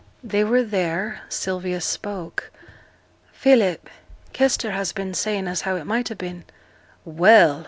They 0.23 0.43
were 0.43 0.63
there. 0.63 1.21
Sylvia 1.29 1.79
spoke. 1.79 2.49
'Philip, 3.33 3.87
Kester 4.33 4.71
has 4.71 4.91
been 4.93 5.13
saying 5.13 5.47
as 5.47 5.61
how 5.61 5.75
it 5.75 5.85
might 5.85 6.09
ha' 6.09 6.17
been' 6.17 6.43
'Well!' 7.05 7.59